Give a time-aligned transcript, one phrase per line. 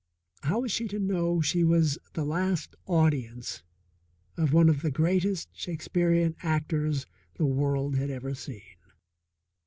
[0.41, 3.61] How was she to know she was the last audience
[4.35, 8.63] of one of the greatest Shakespearian actors the world had ever seen?